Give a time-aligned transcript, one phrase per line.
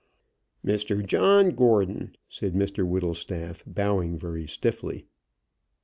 [0.65, 5.05] "Mr John Gordon," said Mr Whittlestaff, bowing very stiffly.